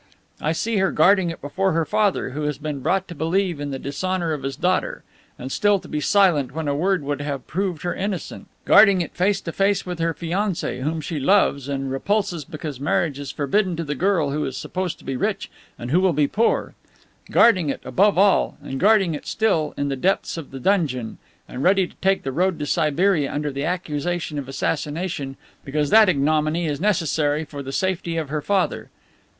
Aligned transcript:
See 0.53 0.77
her 0.77 0.91
guarding 0.91 1.29
it 1.29 1.41
before 1.41 1.73
her 1.73 1.85
father, 1.85 2.31
who 2.31 2.41
has 2.45 2.57
been 2.57 2.79
brought 2.79 3.07
to 3.07 3.13
believe 3.13 3.59
in 3.59 3.69
the 3.69 3.77
dishonor 3.77 4.33
of 4.33 4.41
his 4.41 4.55
daughter, 4.55 5.03
and 5.37 5.51
still 5.51 5.77
to 5.77 5.87
be 5.87 5.99
silent 6.01 6.55
when 6.55 6.67
a 6.67 6.73
word 6.73 7.03
would 7.03 7.21
have 7.21 7.45
proved 7.45 7.83
her 7.83 7.93
innocent; 7.93 8.47
guarding 8.65 9.01
it 9.01 9.13
face 9.15 9.39
to 9.41 9.51
face 9.51 9.85
with 9.85 9.99
her 9.99 10.15
fiance, 10.15 10.79
whom 10.79 11.01
she 11.01 11.19
loves, 11.19 11.69
and 11.69 11.91
repulses 11.91 12.43
because 12.45 12.79
marriage 12.79 13.19
is 13.19 13.29
forbidden 13.29 13.75
to 13.75 13.83
the 13.83 13.93
girl 13.93 14.31
who 14.31 14.43
is 14.43 14.57
supposed 14.57 14.97
to 14.97 15.05
be 15.05 15.15
rich 15.15 15.51
and 15.77 15.91
who 15.91 15.99
will 16.01 16.13
be 16.13 16.27
poor; 16.27 16.73
guarding 17.29 17.69
it, 17.69 17.79
above 17.85 18.17
all 18.17 18.57
and 18.63 18.79
guarding 18.79 19.13
it 19.13 19.27
still 19.27 19.71
in 19.77 19.89
the 19.89 19.95
depths 19.95 20.35
of 20.35 20.49
the 20.49 20.59
dungeon, 20.59 21.19
and 21.47 21.61
ready 21.61 21.85
to 21.85 21.95
take 22.01 22.23
the 22.23 22.31
road 22.31 22.57
to 22.57 22.65
Siberia 22.65 23.31
under 23.31 23.51
the 23.51 23.65
accusation 23.65 24.39
of 24.39 24.49
assassination, 24.49 25.37
because 25.63 25.91
that 25.91 26.09
ignominy 26.09 26.65
is 26.65 26.81
necessary 26.81 27.45
for 27.45 27.61
the 27.61 27.71
safety 27.71 28.17
of 28.17 28.29
her 28.29 28.41
father. 28.41 28.89